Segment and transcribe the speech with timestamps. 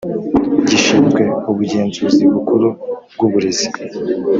[0.67, 2.67] gishinzwe ubugenzuzi bukuru
[3.13, 3.67] bw uburezi